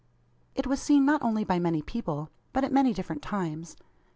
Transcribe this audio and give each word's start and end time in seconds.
It 0.55 0.65
was 0.65 0.81
seen 0.81 1.05
not 1.05 1.21
only 1.21 1.43
by 1.43 1.59
many 1.59 1.83
people; 1.83 2.31
but 2.53 2.63
at 2.63 2.73
many 2.73 2.91
different 2.91 3.21
times. 3.21 3.77